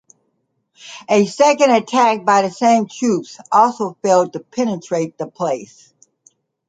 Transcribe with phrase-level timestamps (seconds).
[1.11, 5.93] A second attack by the same troops also failed to penetrate the place.